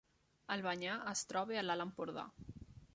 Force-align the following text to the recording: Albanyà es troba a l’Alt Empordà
Albanyà 0.55 0.95
es 1.13 1.23
troba 1.33 1.61
a 1.63 1.67
l’Alt 1.69 1.89
Empordà 1.89 2.29